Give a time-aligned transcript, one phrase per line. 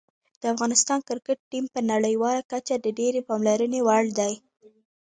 [0.41, 4.33] د افغانستان کرکټ ټیم په نړیواله کچه د ډېرې پاملرنې وړ دی.